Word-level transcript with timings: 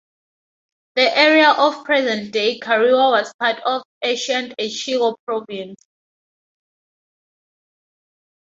The 0.95 1.15
area 1.15 1.51
of 1.51 1.83
present-day 1.85 2.59
Kariwa 2.59 3.11
was 3.11 3.31
part 3.39 3.61
of 3.67 3.83
ancient 4.03 4.55
Echigo 4.57 5.13
Province. 5.27 5.75